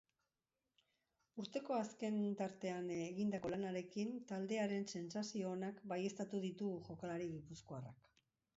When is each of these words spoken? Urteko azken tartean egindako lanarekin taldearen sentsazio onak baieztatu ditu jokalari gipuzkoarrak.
Urteko 1.43 1.75
azken 1.79 2.17
tartean 2.39 2.89
egindako 2.95 3.53
lanarekin 3.55 4.17
taldearen 4.33 4.89
sentsazio 4.97 5.55
onak 5.59 5.87
baieztatu 5.95 6.45
ditu 6.49 6.75
jokalari 6.91 7.33
gipuzkoarrak. 7.39 8.13